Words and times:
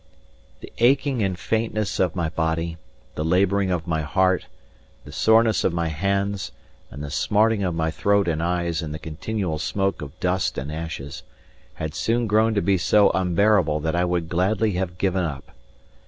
The 0.61 0.73
aching 0.79 1.21
and 1.21 1.37
faintness 1.37 1.99
of 1.99 2.15
my 2.15 2.29
body, 2.29 2.77
the 3.13 3.23
labouring 3.23 3.69
of 3.69 3.85
my 3.85 4.01
heart, 4.01 4.47
the 5.05 5.11
soreness 5.11 5.63
of 5.63 5.73
my 5.73 5.89
hands, 5.89 6.51
and 6.89 7.03
the 7.03 7.11
smarting 7.11 7.63
of 7.63 7.75
my 7.75 7.91
throat 7.91 8.27
and 8.27 8.41
eyes 8.41 8.81
in 8.81 8.93
the 8.93 8.97
continual 8.97 9.59
smoke 9.59 10.01
of 10.01 10.19
dust 10.19 10.57
and 10.57 10.71
ashes, 10.71 11.21
had 11.75 11.93
soon 11.93 12.25
grown 12.25 12.55
to 12.55 12.63
be 12.63 12.79
so 12.79 13.11
unbearable 13.11 13.79
that 13.81 13.95
I 13.95 14.03
would 14.03 14.27
gladly 14.27 14.71
have 14.71 14.97
given 14.97 15.23
up. 15.23 15.51